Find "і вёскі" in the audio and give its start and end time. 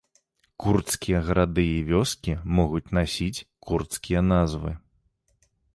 1.73-2.33